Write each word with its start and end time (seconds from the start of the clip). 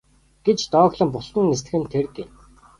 гэж 0.49 0.59
дооглон 0.73 1.09
бултан 1.13 1.45
нисдэг 1.51 1.73
нь 1.79 1.89
тэр 1.93 2.05
гэнэ. 2.15 2.33